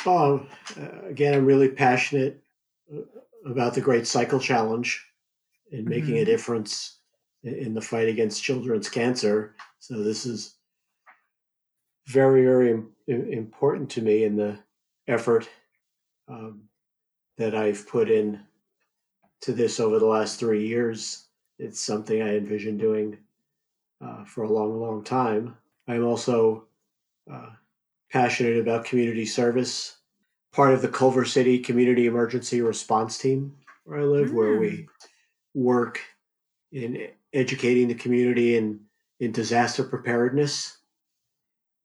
Oh, 0.06 0.46
uh, 0.78 1.06
again, 1.08 1.34
I'm 1.34 1.46
really 1.46 1.68
passionate 1.68 2.42
uh, 2.94 3.00
about 3.46 3.74
the 3.74 3.80
Great 3.80 4.06
Cycle 4.06 4.38
Challenge 4.38 5.04
and 5.72 5.86
making 5.86 6.14
Mhm. 6.14 6.22
a 6.22 6.24
difference 6.24 6.98
in 7.42 7.74
the 7.74 7.80
fight 7.80 8.08
against 8.08 8.42
children's 8.42 8.88
cancer. 8.88 9.56
So 9.78 10.02
this 10.02 10.26
is 10.26 10.56
very, 12.10 12.44
very 12.44 12.70
im- 12.70 12.90
im- 13.06 13.32
important 13.32 13.90
to 13.90 14.02
me 14.02 14.24
in 14.24 14.36
the 14.36 14.58
effort 15.06 15.48
um, 16.28 16.62
that 17.38 17.54
I've 17.54 17.86
put 17.88 18.10
in 18.10 18.40
to 19.42 19.52
this 19.52 19.80
over 19.80 19.98
the 19.98 20.06
last 20.06 20.38
three 20.38 20.66
years. 20.66 21.26
It's 21.58 21.80
something 21.80 22.20
I 22.22 22.36
envision 22.36 22.76
doing 22.76 23.18
uh, 24.04 24.24
for 24.24 24.44
a 24.44 24.52
long, 24.52 24.80
long 24.80 25.04
time. 25.04 25.56
I'm 25.88 26.04
also 26.04 26.64
uh, 27.30 27.50
passionate 28.10 28.58
about 28.58 28.84
community 28.84 29.26
service, 29.26 29.96
part 30.52 30.74
of 30.74 30.82
the 30.82 30.88
Culver 30.88 31.24
City 31.24 31.58
Community 31.58 32.06
Emergency 32.06 32.60
Response 32.60 33.18
Team 33.18 33.56
where 33.84 34.00
I 34.00 34.04
live, 34.04 34.32
where 34.32 34.58
we 34.58 34.86
work 35.54 36.00
in 36.72 37.08
educating 37.32 37.88
the 37.88 37.94
community 37.94 38.56
in, 38.56 38.80
in 39.20 39.32
disaster 39.32 39.84
preparedness. 39.84 40.78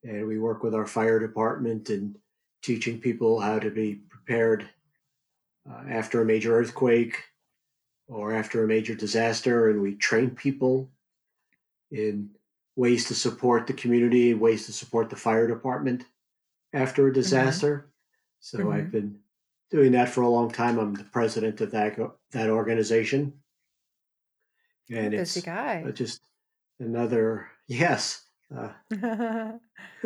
And 0.05 0.27
we 0.27 0.39
work 0.39 0.63
with 0.63 0.75
our 0.75 0.85
fire 0.87 1.19
department 1.19 1.89
and 1.89 2.17
teaching 2.61 3.01
people 3.01 3.41
how 3.41 3.59
to 3.59 3.71
be 3.71 3.95
prepared 3.95 4.69
uh, 5.69 5.83
after 5.89 6.21
a 6.21 6.25
major 6.25 6.57
earthquake 6.57 7.23
or 8.07 8.33
after 8.33 8.63
a 8.63 8.67
major 8.67 8.95
disaster. 8.95 9.69
And 9.69 9.81
we 9.81 9.95
train 9.95 10.31
people 10.31 10.91
in 11.91 12.29
ways 12.75 13.05
to 13.07 13.15
support 13.15 13.67
the 13.67 13.73
community, 13.73 14.33
ways 14.33 14.65
to 14.67 14.73
support 14.73 15.09
the 15.09 15.15
fire 15.15 15.47
department 15.47 16.05
after 16.73 17.07
a 17.07 17.13
disaster. 17.13 17.91
So 18.41 18.59
Mhm. 18.59 18.73
I've 18.73 18.91
been 18.91 19.23
doing 19.71 19.93
that 19.93 20.09
for 20.09 20.21
a 20.21 20.29
long 20.29 20.51
time. 20.51 20.79
I'm 20.79 20.93
the 20.93 21.03
president 21.05 21.61
of 21.61 21.71
that 21.71 21.97
that 22.31 22.49
organization, 22.49 23.41
and 24.89 25.11
Busy 25.11 25.39
it's 25.39 25.45
guy. 25.45 25.83
uh, 25.87 25.91
just 25.91 26.21
another 26.79 27.49
yes. 27.67 28.24
Uh, 28.55 28.69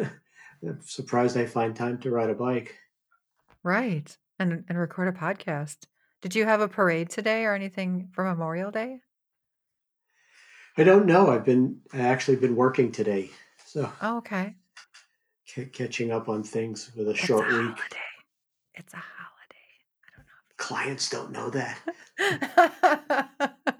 I'm 0.62 0.82
surprised 0.82 1.38
I 1.38 1.46
find 1.46 1.76
time 1.76 1.98
to 2.00 2.12
ride 2.12 2.30
a 2.30 2.36
bike. 2.36 2.78
right. 3.64 4.16
And 4.42 4.64
and 4.70 4.78
record 4.78 5.08
a 5.10 5.12
podcast. 5.12 5.80
Did 6.22 6.34
you 6.36 6.46
have 6.46 6.62
a 6.62 6.68
parade 6.70 7.10
today 7.10 7.44
or 7.46 7.54
anything 7.54 8.10
for 8.14 8.24
Memorial 8.24 8.72
Day? 8.72 9.02
I 10.78 10.84
don't 10.86 11.06
know. 11.06 11.30
I've 11.30 11.44
been 11.44 11.82
I 11.94 12.00
actually 12.00 12.38
been 12.38 12.56
working 12.56 12.92
today, 12.92 13.32
so 13.66 13.92
Oh, 14.02 14.18
okay. 14.18 14.56
ca- 15.54 15.66
catching 15.74 16.12
up 16.12 16.30
on 16.30 16.42
things 16.44 16.92
with 16.96 17.08
a 17.08 17.12
It's 17.12 17.24
a 17.24 17.26
short 17.26 17.48
week. 17.48 17.56
holiday. 17.58 18.10
It's 18.76 18.94
a 18.94 18.98
holiday. 18.98 19.68
I 20.18 20.22
Clients 20.58 21.10
don't 21.10 21.32
know 21.32 21.50
that. 21.50 21.78
don't 22.18 23.50
know. 23.68 23.74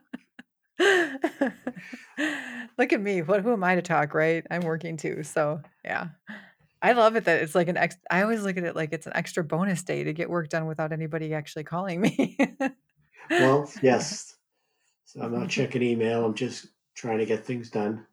Look 2.78 2.94
at 2.94 3.02
me. 3.02 3.22
What 3.22 3.42
who 3.42 3.54
am 3.54 3.64
I 3.64 3.76
to 3.76 3.82
talk, 3.82 4.14
right? 4.14 4.46
I'm 4.50 4.62
working 4.62 4.98
too. 4.98 5.24
So, 5.24 5.62
yeah. 5.84 6.10
I 6.82 6.94
love 6.94 7.16
it 7.18 7.26
that 7.26 7.42
it's 7.42 7.56
like 7.56 7.68
an 7.68 7.76
ex 7.78 7.98
I 8.10 8.22
always 8.22 8.44
look 8.44 8.56
at 8.58 8.64
it 8.64 8.76
like 8.76 8.94
it's 8.94 9.06
an 9.06 9.12
extra 9.16 9.44
bonus 9.44 9.84
day 9.84 10.06
to 10.06 10.14
get 10.14 10.30
work 10.30 10.48
done 10.50 10.66
without 10.66 10.94
anybody 10.94 11.34
actually 11.34 11.66
calling 11.66 12.00
me. 12.00 12.38
Well, 13.38 13.70
yes. 13.82 14.38
So 15.06 15.22
I'm 15.22 15.34
not 15.34 15.50
checking 15.50 15.82
email. 15.84 16.26
I'm 16.26 16.36
just 16.36 16.68
trying 16.96 17.18
to 17.20 17.26
get 17.26 17.46
things 17.46 17.70
done. 17.70 18.06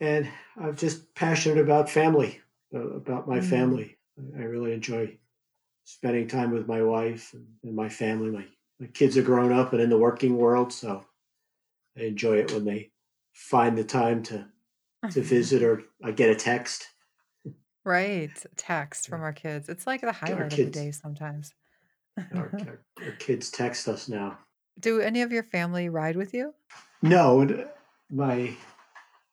And 0.00 0.28
I'm 0.56 0.76
just 0.76 1.14
passionate 1.14 1.58
about 1.58 1.88
family, 1.90 2.40
uh, 2.74 2.78
about 2.90 3.26
my 3.28 3.38
Mm. 3.40 3.44
family. 3.44 3.96
I 4.36 4.42
really 4.42 4.72
enjoy 4.72 5.18
spending 5.84 6.28
time 6.28 6.50
with 6.52 6.66
my 6.68 6.82
wife 6.82 7.32
and, 7.34 7.46
and 7.64 7.74
my 7.74 7.88
family. 7.88 8.30
My, 8.30 8.46
my 8.80 8.86
kids 8.88 9.16
are 9.16 9.22
grown 9.22 9.52
up 9.52 9.72
and 9.72 9.82
in 9.82 9.90
the 9.90 9.98
working 9.98 10.36
world, 10.36 10.72
so 10.72 11.04
I 11.98 12.04
enjoy 12.04 12.38
it 12.38 12.52
when 12.52 12.64
they 12.64 12.90
find 13.32 13.76
the 13.76 13.84
time 13.84 14.22
to, 14.24 14.38
to 14.38 14.46
mm-hmm. 15.06 15.20
visit 15.20 15.62
or 15.62 15.82
I 16.02 16.12
get 16.12 16.30
a 16.30 16.34
text. 16.34 16.88
Right. 17.84 18.30
Text 18.56 19.08
from 19.08 19.22
our 19.22 19.32
kids. 19.32 19.68
It's 19.68 19.86
like 19.86 20.00
the 20.00 20.12
highlight 20.12 20.40
of 20.42 20.50
the 20.50 20.56
kids. 20.56 20.76
day 20.76 20.90
sometimes. 20.90 21.52
Our, 22.34 22.50
our, 22.52 22.80
our 23.04 23.12
kids 23.18 23.50
text 23.50 23.88
us 23.88 24.08
now. 24.08 24.38
Do 24.78 25.00
any 25.00 25.22
of 25.22 25.32
your 25.32 25.44
family 25.44 25.88
ride 25.88 26.16
with 26.16 26.34
you? 26.34 26.54
No, 27.02 27.42
uh, 27.42 27.66
my 28.10 28.54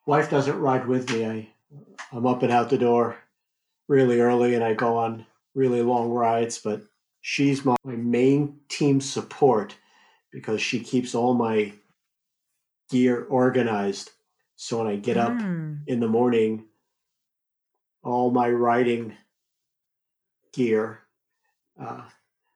wife 0.06 0.30
doesn't 0.30 0.60
ride 0.60 0.88
with 0.88 1.10
me. 1.12 1.26
I 1.26 1.50
I'm 2.12 2.28
up 2.28 2.44
and 2.44 2.52
out 2.52 2.70
the 2.70 2.78
door 2.78 3.18
really 3.88 4.20
early, 4.20 4.54
and 4.54 4.64
I 4.64 4.74
go 4.74 4.98
on 4.98 5.26
really 5.56 5.82
long 5.82 6.12
rides. 6.12 6.60
But 6.60 6.84
she's 7.22 7.66
my, 7.66 7.76
my 7.84 7.96
main 7.96 8.60
team 8.70 9.02
support 9.02 9.76
because 10.32 10.62
she 10.62 10.80
keeps 10.80 11.16
all 11.16 11.34
my 11.34 11.74
gear 12.90 13.26
organized. 13.26 14.12
So 14.56 14.78
when 14.80 14.88
I 14.88 14.96
get 14.98 15.18
up 15.18 15.44
Mm. 15.44 15.84
in 15.88 16.00
the 16.00 16.08
morning, 16.08 16.68
all 18.04 18.32
my 18.32 18.50
riding 18.50 19.18
gear, 20.54 21.02
uh, 21.80 22.10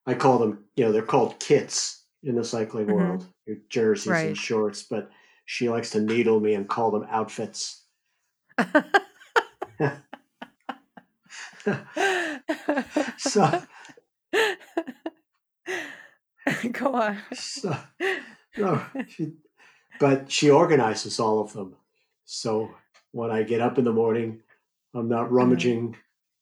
I 0.05 0.13
call 0.15 0.39
them, 0.39 0.65
you 0.75 0.86
know, 0.86 0.91
they're 0.91 1.03
called 1.03 1.39
kits 1.39 2.05
in 2.24 2.36
the 2.36 2.43
cycling 2.43 2.88
Mhm. 2.88 2.93
world, 2.93 3.27
your 3.46 3.57
jerseys 3.69 4.10
Right. 4.10 4.25
and 4.25 4.38
shorts, 4.38 4.84
but 4.84 5.12
she 5.46 5.69
likes 5.69 5.91
to 5.91 6.01
needle 6.01 6.39
me 6.39 6.53
and 6.55 6.69
call 6.69 6.91
them 6.91 7.05
outfits. 7.10 7.86
So, 13.17 13.43
Go 16.72 16.93
on. 16.93 17.17
so 17.34 17.75
no, 18.57 18.86
she, 19.07 19.34
but 20.00 20.32
she 20.32 20.50
organizes 20.50 21.20
all 21.20 21.39
of 21.39 21.54
them. 21.54 21.75
So 22.25 22.72
when 23.12 23.32
I 23.32 23.44
get 23.44 23.62
up 23.62 23.77
in 23.77 23.86
the 23.86 23.94
morning, 23.94 24.42
I'm 24.94 25.08
not 25.08 25.25
mm-hmm. 25.25 25.36
rummaging 25.36 25.96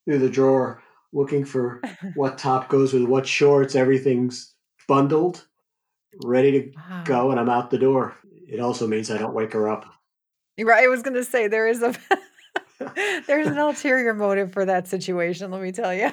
through 0.06 0.20
the 0.20 0.30
drawer 0.30 0.82
looking 1.14 1.46
for 1.46 1.82
what 2.16 2.38
top 2.38 2.70
goes 2.70 2.94
with 2.94 3.04
what 3.04 3.28
shorts. 3.28 3.76
Everything's 3.76 4.54
bundled, 4.88 5.46
ready 6.24 6.52
to 6.52 6.72
Wow. 6.76 7.04
go, 7.06 7.32
and 7.32 7.40
I'm 7.40 7.50
out 7.50 7.70
the 7.70 7.78
door. 7.78 8.16
It 8.48 8.60
also 8.60 8.88
means 8.88 9.10
I 9.10 9.18
don't 9.18 9.34
wake 9.34 9.54
her 9.54 9.70
up. 9.70 9.86
Right, 10.60 10.84
I 10.84 10.88
was 10.88 11.02
gonna 11.02 11.24
say 11.24 11.48
there 11.48 11.68
is 11.68 11.82
a 11.82 11.94
there's 13.28 13.48
an 13.48 13.58
ulterior 13.58 14.14
motive 14.14 14.52
for 14.52 14.66
that 14.66 14.88
situation, 14.88 15.52
let 15.52 15.62
me 15.62 15.72
tell 15.72 15.94
you. 15.94 16.12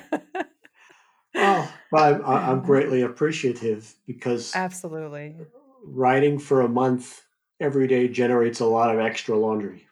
Well, 1.35 1.73
I'm, 1.95 2.25
I- 2.25 2.51
I'm 2.51 2.59
mm-hmm. 2.59 2.67
greatly 2.67 3.03
appreciative 3.03 3.95
because 4.07 4.55
Absolutely. 4.55 5.37
riding 5.85 6.39
for 6.39 6.61
a 6.61 6.69
month 6.69 7.23
every 7.63 7.87
day 7.89 8.09
generates 8.09 8.61
a 8.61 8.67
lot 8.67 8.95
of 8.95 9.01
extra 9.01 9.37
laundry. 9.37 9.89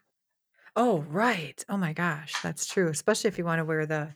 Oh, 0.77 1.01
right. 1.03 1.65
Oh 1.69 1.77
my 1.77 1.93
gosh, 1.93 2.41
that's 2.43 2.67
true, 2.67 2.89
especially 2.89 3.29
if 3.29 3.39
you 3.39 3.45
wanna 3.45 3.65
wear 3.65 3.87
the 3.87 4.15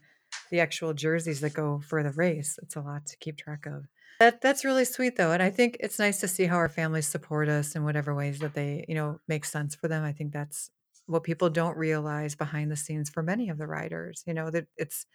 the 0.50 0.61
actual 0.61 0.92
jerseys 0.94 1.40
that 1.40 1.54
go 1.54 1.80
for 1.80 2.02
the 2.02 2.11
race. 2.12 2.58
It's 2.62 2.76
a 2.76 2.80
lot 2.80 3.06
to 3.06 3.16
keep 3.18 3.37
track 3.37 3.66
of. 3.66 3.87
That 4.20 4.40
that's 4.40 4.64
really 4.64 4.84
sweet 4.84 5.16
though, 5.16 5.32
and 5.32 5.42
I 5.42 5.50
think 5.50 5.76
it's 5.80 5.99
nice 5.99 6.20
to 6.20 6.28
see 6.28 6.44
how 6.44 6.56
our 6.56 6.68
families 6.68 7.06
support 7.08 7.49
us 7.49 7.75
in 7.75 7.84
whatever 7.84 8.14
ways 8.14 8.38
that 8.40 8.54
they, 8.54 8.84
you 8.88 8.94
know, 8.94 9.20
make 9.28 9.44
sense 9.44 9.75
for 9.75 9.88
them. 9.88 10.04
I 10.04 10.12
think 10.12 10.32
that's 10.32 10.70
what 11.06 11.25
people 11.25 11.50
don't 11.50 11.76
realize 11.76 12.34
behind 12.37 12.70
the 12.70 12.76
scenes 12.76 13.11
for 13.11 13.23
many 13.23 13.49
of 13.49 13.58
the 13.58 13.66
riders, 13.66 14.23
you 14.26 14.32
know, 14.34 14.50
that 14.50 14.68
it's 14.76 15.06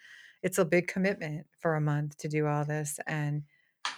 it's 0.44 0.58
a 0.58 0.66
big 0.66 0.88
commitment 0.88 1.48
for 1.58 1.76
a 1.76 1.82
month 1.82 2.18
to 2.18 2.28
do 2.30 2.46
all 2.46 2.66
this 2.66 3.00
and 3.08 3.44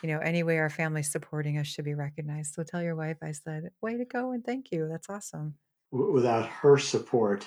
you 0.02 0.10
know, 0.10 0.20
any 0.20 0.44
way 0.44 0.58
our 0.58 0.70
family's 0.70 1.12
supporting 1.12 1.58
us 1.58 1.68
should 1.68 1.86
be 1.86 1.94
recognized. 1.94 2.54
So 2.54 2.64
tell 2.64 2.82
your 2.82 2.96
wife 2.96 3.18
I 3.22 3.32
said, 3.32 3.72
"Way 3.82 3.98
to 3.98 4.06
go 4.06 4.32
and 4.32 4.44
thank 4.44 4.72
you. 4.72 4.88
That's 4.88 5.10
awesome." 5.10 5.56
Without 5.92 6.48
her 6.48 6.78
support, 6.78 7.46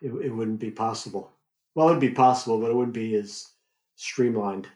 it, 0.00 0.12
it 0.12 0.30
wouldn't 0.30 0.60
be 0.60 0.70
possible. 0.70 1.32
Well, 1.74 1.88
it'd 1.88 2.00
be 2.00 2.10
possible, 2.10 2.60
but 2.60 2.70
it 2.70 2.76
wouldn't 2.76 2.94
be 2.94 3.14
as 3.14 3.48
streamlined. 3.96 4.68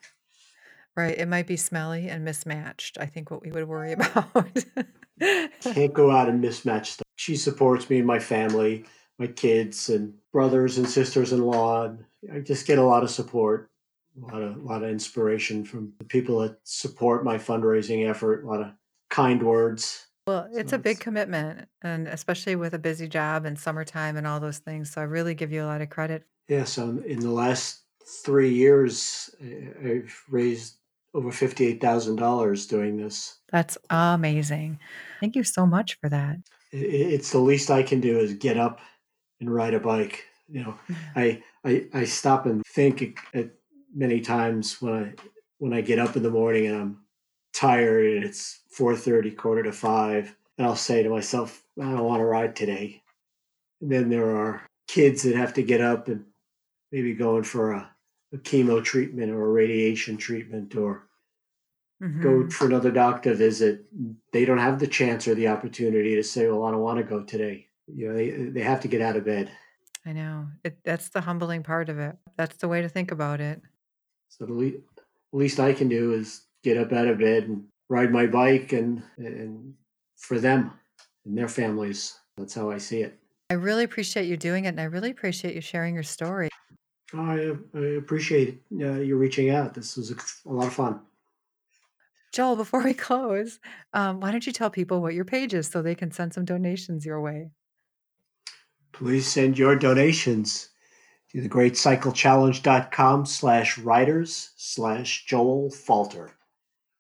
Right, 0.95 1.17
it 1.17 1.27
might 1.27 1.47
be 1.47 1.57
smelly 1.57 2.09
and 2.09 2.25
mismatched, 2.25 2.99
I 3.01 3.07
think 3.07 3.31
what 3.31 3.43
we 3.43 3.51
would 3.51 3.67
worry 3.67 3.93
about. 3.95 4.65
Can't 5.63 5.95
go 5.95 6.11
out 6.11 6.29
and 6.29 6.43
mismatch 6.45 6.87
stuff. 6.87 7.07
She 7.17 7.37
supports 7.37 7.89
me 7.89 7.99
and 7.99 8.07
my 8.07 8.19
family, 8.19 8.85
my 9.19 9.29
kids 9.29 9.89
and 9.89 10.15
brothers 10.33 10.79
and 10.79 10.89
sisters 10.89 11.33
in 11.33 11.43
law. 11.43 11.95
I 12.33 12.41
just 12.41 12.67
get 12.67 12.79
a 12.79 12.85
lot 12.85 13.05
of 13.05 13.11
support, 13.11 13.71
a 14.17 14.21
lot 14.27 14.43
of, 14.43 14.57
a 14.57 14.61
lot 14.61 14.83
of 14.83 14.91
inspiration 14.91 15.65
from 15.65 15.93
the 15.99 16.05
people 16.05 16.41
that 16.41 16.59
support 16.65 17.25
my 17.25 17.39
fundraising 17.39 18.09
effort, 18.09 18.45
a 18.45 18.47
lot 18.47 18.61
of 18.61 18.73
kind 19.11 19.43
words. 19.43 20.07
Well, 20.27 20.49
it's 20.53 20.71
So 20.71 20.77
a 20.77 20.79
big 20.79 20.97
it's, 20.97 21.03
commitment, 21.03 21.69
and 21.83 22.07
especially 22.09 22.55
with 22.57 22.75
a 22.75 22.79
busy 22.79 23.09
job 23.09 23.45
and 23.45 23.59
summertime 23.59 24.17
and 24.17 24.27
all 24.27 24.39
those 24.41 24.59
things, 24.59 24.91
so 24.93 25.01
I 25.01 25.05
really 25.05 25.35
give 25.35 25.51
you 25.53 25.65
a 25.65 25.67
lot 25.67 25.81
of 25.81 25.91
credit. 25.91 26.25
yeah, 26.49 26.65
so 26.65 27.03
in 27.07 27.21
the 27.21 27.31
last 27.31 27.81
three 28.25 28.53
years, 28.53 29.31
I've 29.41 30.23
raised 30.29 30.77
over 31.15 31.31
$58,000 31.31 32.69
doing 32.69 32.97
this. 32.97 33.39
That's 33.51 33.77
amazing. 33.91 34.79
Thank 35.21 35.37
you 35.37 35.45
so 35.45 35.67
much 35.67 35.99
for 36.01 36.09
that. 36.09 36.37
It's 36.71 37.33
the 37.33 37.39
least 37.39 37.71
I 37.71 37.83
can 37.83 38.01
do 38.01 38.19
is 38.19 38.35
get 38.35 38.57
up 38.57 38.81
and 39.41 39.53
ride 39.53 39.75
a 39.75 39.81
bike. 39.81 40.25
You 40.49 40.65
know, 40.65 40.79
I 41.17 41.43
I, 41.65 41.87
I 41.93 42.05
stop 42.05 42.47
and 42.47 42.63
think 42.67 43.19
at 43.35 43.51
many 43.95 44.21
times 44.21 44.81
when 44.81 44.93
I 44.93 45.15
when 45.59 45.73
I 45.73 45.81
get 45.81 45.99
up 45.99 46.17
in 46.17 46.23
the 46.23 46.31
morning 46.31 46.67
and 46.67 46.77
I'm 46.77 47.03
tired 47.53 48.17
and 48.17 48.25
it's 48.25 48.61
4.30 48.77 49.37
quarter 49.37 49.63
to 49.65 49.73
5 49.73 50.37
and 50.59 50.67
i'll 50.67 50.77
say 50.77 51.03
to 51.03 51.11
myself 51.11 51.63
i 51.81 51.85
don't 51.85 52.05
want 52.05 52.21
to 52.21 52.25
ride 52.25 52.57
today 52.57 53.03
and 53.81 53.91
then 53.91 54.09
there 54.09 54.37
are 54.37 54.63
kids 54.89 55.23
that 55.23 55.37
have 55.37 55.55
to 55.55 55.63
get 55.63 55.81
up 55.81 56.09
and 56.09 56.25
maybe 56.91 57.15
going 57.15 57.43
for 57.43 57.73
a, 57.73 57.91
a 58.33 58.39
chemo 58.39 58.83
treatment 58.83 59.31
or 59.31 59.45
a 59.45 59.53
radiation 59.53 60.17
treatment 60.17 60.75
or 60.75 61.03
mm-hmm. 62.03 62.23
go 62.23 62.49
for 62.51 62.67
another 62.67 62.91
doctor 62.91 63.35
visit 63.35 63.85
they 64.33 64.45
don't 64.45 64.59
have 64.59 64.79
the 64.79 64.87
chance 64.87 65.29
or 65.29 65.35
the 65.35 65.49
opportunity 65.49 66.15
to 66.15 66.23
say 66.23 66.49
well 66.49 66.65
i 66.65 66.71
don't 66.71 66.81
want 66.81 66.99
to 66.99 67.05
go 67.05 67.23
today 67.23 67.67
you 67.87 68.09
know 68.09 68.15
they, 68.15 68.31
they 68.31 68.63
have 68.63 68.81
to 68.81 68.89
get 68.89 69.03
out 69.03 69.17
of 69.17 69.25
bed 69.25 69.51
I 70.05 70.13
know. 70.13 70.49
It, 70.65 70.79
that's 70.85 71.11
the 71.11 71.21
humbling 71.21 71.63
part 71.63 71.89
of 71.89 72.01
it. 72.01 72.17
That's 72.37 72.57
the 72.57 72.67
way 72.67 72.83
to 72.83 72.89
think 72.89 73.13
about 73.13 73.41
it. 73.41 73.63
So 74.39 74.47
the 74.47 74.55
le- 74.55 74.81
least 75.33 75.61
I 75.61 75.75
can 75.75 75.89
do 75.89 76.15
is 76.15 76.47
get 76.65 76.79
up 76.79 76.93
out 76.93 77.07
of 77.07 77.19
bed 77.19 77.45
and 77.45 77.65
ride 77.91 78.11
my 78.11 78.27
bike 78.27 78.73
and 78.73 79.03
and 79.19 79.75
for 80.17 80.39
them 80.41 80.73
and 81.27 81.37
their 81.37 81.49
families. 81.49 82.19
That's 82.39 82.55
how 82.55 82.71
I 82.71 82.79
see 82.79 83.03
it. 83.03 83.19
I 83.51 83.55
really 83.55 83.85
appreciate 83.85 84.27
you 84.27 84.39
doing 84.39 84.65
it, 84.65 84.69
and 84.69 84.81
I 84.81 84.85
really 84.85 85.11
appreciate 85.11 85.55
you 85.55 85.61
sharing 85.61 85.93
your 85.93 86.03
story. 86.03 86.49
I, 87.13 87.53
I 87.75 87.79
appreciate 87.99 88.63
uh, 88.81 89.01
you 89.01 89.17
reaching 89.17 89.51
out. 89.51 89.75
This 89.75 89.99
was 89.99 90.11
a, 90.11 90.17
a, 90.49 90.53
lot 90.53 90.69
of 90.69 90.73
fun. 90.73 91.01
Joel, 92.33 92.57
before 92.57 92.83
we 92.83 92.95
close, 93.09 93.59
um, 93.93 94.21
why 94.21 94.31
don't 94.31 94.47
you 94.47 94.53
tell 94.53 94.71
people 94.71 95.03
what 95.03 95.13
your 95.13 95.27
page 95.27 95.53
is 95.53 95.67
so 95.69 95.83
they 95.83 95.95
can 95.95 96.11
send 96.11 96.33
some 96.33 96.47
donations 96.47 97.05
your 97.05 97.21
way? 97.21 97.51
Please 98.93 99.27
send 99.27 99.59
your 99.59 99.77
donations 99.77 100.71
to 101.35 101.41
the 101.41 101.49
greatcyclechallenge.com 101.49 103.27
slash 103.27 103.79
writers 103.79 104.51
slash 104.57 105.25
Joel 105.27 105.71
Falter, 105.71 106.33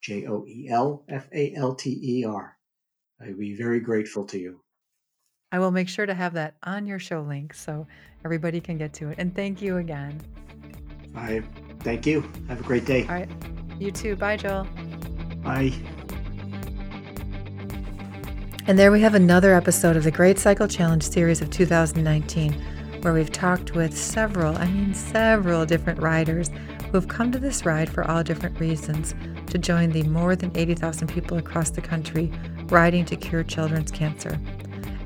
J 0.00 0.26
O 0.26 0.44
E 0.46 0.68
L 0.70 1.04
F 1.08 1.28
A 1.32 1.54
L 1.54 1.74
T 1.74 1.98
E 2.02 2.24
R. 2.24 2.56
I'd 3.20 3.38
be 3.38 3.54
very 3.54 3.80
grateful 3.80 4.24
to 4.26 4.38
you. 4.38 4.60
I 5.52 5.58
will 5.58 5.70
make 5.70 5.88
sure 5.88 6.06
to 6.06 6.14
have 6.14 6.32
that 6.32 6.54
on 6.62 6.86
your 6.86 6.98
show 6.98 7.20
link 7.20 7.52
so 7.52 7.86
everybody 8.24 8.60
can 8.60 8.78
get 8.78 8.94
to 8.94 9.10
it. 9.10 9.16
And 9.18 9.34
thank 9.34 9.60
you 9.60 9.76
again. 9.76 10.18
I 11.14 11.42
thank 11.80 12.06
you. 12.06 12.22
Have 12.48 12.60
a 12.60 12.64
great 12.64 12.86
day. 12.86 13.02
All 13.02 13.14
right. 13.14 13.28
You 13.78 13.92
too. 13.92 14.16
Bye, 14.16 14.38
Joel. 14.38 14.66
Bye. 15.42 15.72
And 18.66 18.78
there 18.78 18.92
we 18.92 19.00
have 19.00 19.14
another 19.14 19.54
episode 19.54 19.96
of 19.96 20.04
the 20.04 20.10
Great 20.10 20.38
Cycle 20.38 20.68
Challenge 20.68 21.02
series 21.02 21.42
of 21.42 21.50
2019, 21.50 22.54
where 23.02 23.12
we've 23.12 23.32
talked 23.32 23.74
with 23.74 23.96
several, 23.96 24.56
I 24.56 24.66
mean, 24.66 24.94
several 24.94 25.66
different 25.66 26.00
riders 26.00 26.50
who 26.86 26.92
have 26.92 27.08
come 27.08 27.32
to 27.32 27.38
this 27.38 27.66
ride 27.66 27.90
for 27.90 28.08
all 28.08 28.22
different 28.22 28.58
reasons 28.60 29.14
to 29.46 29.58
join 29.58 29.90
the 29.90 30.04
more 30.04 30.36
than 30.36 30.56
80,000 30.56 31.08
people 31.08 31.36
across 31.36 31.70
the 31.70 31.80
country 31.80 32.32
riding 32.66 33.04
to 33.06 33.16
cure 33.16 33.42
children's 33.42 33.90
cancer. 33.90 34.40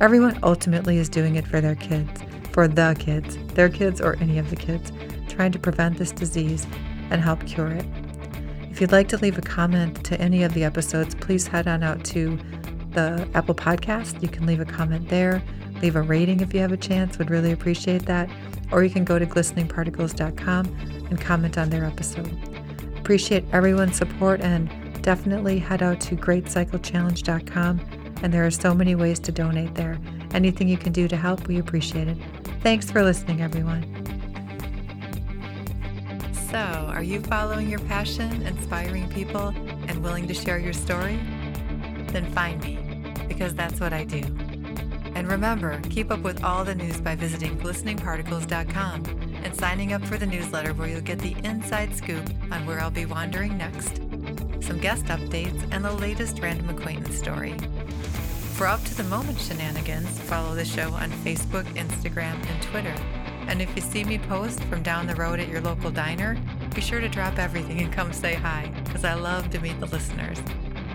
Everyone 0.00 0.38
ultimately 0.43 0.99
is 0.99 1.09
doing 1.09 1.37
it 1.37 1.47
for 1.47 1.61
their 1.61 1.75
kids, 1.75 2.23
for 2.53 2.69
the 2.69 2.95
kids, 2.99 3.37
their 3.55 3.71
kids 3.71 4.00
or 4.00 4.17
any 4.21 4.38
of 4.38 4.50
the 4.50 4.57
kids, 4.57 4.93
trying 5.29 5.53
to 5.53 5.59
prevent 5.59 5.97
this 5.97 6.12
disease 6.12 6.67
and 7.11 7.23
help 7.23 7.45
cure 7.47 7.69
it. 7.69 7.87
If 8.71 8.81
you'd 8.81 8.93
like 8.93 9.09
to 9.09 9.17
leave 9.17 9.38
a 9.38 9.43
comment 9.43 10.05
to 10.05 10.21
any 10.21 10.43
of 10.43 10.53
the 10.53 10.65
episodes, 10.65 11.15
please 11.15 11.47
head 11.47 11.67
on 11.67 11.83
out 11.83 12.05
to 12.07 12.38
the 12.91 13.26
Apple 13.35 13.55
Podcast. 13.55 14.21
You 14.23 14.29
can 14.29 14.45
leave 14.45 14.61
a 14.61 14.67
comment 14.67 15.09
there, 15.09 15.43
leave 15.80 15.97
a 15.97 16.02
rating 16.02 16.40
if 16.40 16.52
you 16.54 16.61
have 16.61 16.73
a 16.73 16.76
chance, 16.76 17.18
would 17.18 17.30
really 17.30 17.52
appreciate 17.52 18.06
that. 18.06 18.28
Or 18.73 18.83
you 18.83 18.90
can 18.90 19.04
go 19.04 19.18
to 19.18 19.26
glisteningparticles.com 19.26 20.66
and 21.11 21.21
comment 21.21 21.59
on 21.59 21.71
their 21.71 21.85
episode. 21.85 22.33
Appreciate 22.99 23.45
everyone's 23.52 23.97
support 23.97 24.40
and 24.40 24.71
definitely 25.02 25.59
head 25.59 25.83
out 25.83 26.00
to 26.00 26.16
greatcyclechallenge.com 26.16 27.80
and 28.23 28.33
there 28.33 28.47
are 28.47 28.50
so 28.50 28.75
many 28.75 28.95
ways 28.95 29.18
to 29.21 29.33
donate 29.33 29.75
there. 29.75 29.99
Anything 30.33 30.68
you 30.68 30.76
can 30.76 30.92
do 30.92 31.09
to 31.09 31.16
help, 31.16 31.47
we 31.47 31.58
appreciate 31.58 32.08
it. 32.08 32.17
Thanks 32.62 32.91
for 32.91 33.02
listening, 33.02 33.43
everyone. 33.43 33.84
So, 36.50 36.58
are 36.58 37.02
you 37.02 37.21
following 37.21 37.69
your 37.69 37.80
passion, 37.80 38.43
inspiring 38.43 39.08
people, 39.10 39.49
and 39.89 40.02
willing 40.02 40.26
to 40.28 40.34
share 40.34 40.58
your 40.58 40.73
story? 40.73 41.21
Then 42.08 42.30
find 42.32 42.62
me 42.62 42.78
because 43.28 43.54
that's 43.54 43.80
what 43.80 43.93
I 43.93 44.04
do. 44.04 44.23
And 45.17 45.29
remember, 45.29 45.81
keep 45.89 46.11
up 46.11 46.21
with 46.21 46.45
all 46.45 46.63
the 46.63 46.75
news 46.75 47.00
by 47.00 47.15
visiting 47.15 47.57
glisteningparticles.com 47.59 49.05
and 49.45 49.57
signing 49.57 49.95
up 49.95 50.05
for 50.05 50.19
the 50.19 50.26
newsletter 50.26 50.75
where 50.75 50.89
you'll 50.89 51.00
get 51.00 51.21
the 51.21 51.35
inside 51.43 51.97
scoop 51.97 52.23
on 52.52 52.67
where 52.67 52.81
I'll 52.81 52.91
be 52.91 53.07
wandering 53.07 53.57
next, 53.57 53.97
some 54.63 54.79
guest 54.79 55.07
updates, 55.07 55.67
and 55.73 55.83
the 55.83 55.93
latest 55.93 56.41
random 56.41 56.69
acquaintance 56.69 57.17
story. 57.17 57.55
For 58.57 58.67
up 58.67 58.85
to 58.85 58.95
the 58.95 59.05
moment 59.05 59.41
shenanigans, 59.41 60.21
follow 60.21 60.55
the 60.55 60.67
show 60.67 60.91
on 60.91 61.11
Facebook, 61.25 61.65
Instagram, 61.76 62.35
and 62.50 62.63
Twitter. 62.63 62.95
And 63.49 63.63
if 63.63 63.75
you 63.75 63.81
see 63.81 64.05
me 64.05 64.19
post 64.19 64.63
from 64.65 64.83
down 64.83 65.07
the 65.07 65.15
road 65.15 65.41
at 65.41 65.49
your 65.49 65.63
local 65.63 65.91
diner, 65.91 66.37
be 66.75 66.83
sure 66.83 67.00
to 67.00 67.09
drop 67.09 67.39
everything 67.39 67.81
and 67.81 67.91
come 67.91 68.13
say 68.13 68.35
hi, 68.35 68.71
because 68.85 69.07
I 69.07 69.15
love 69.15 69.49
to 69.52 69.61
meet 69.61 69.81
the 69.81 69.87
listeners. 69.87 70.43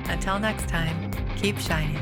Until 0.09 0.37
next 0.37 0.67
time, 0.67 1.09
keep 1.37 1.57
shining. 1.57 1.97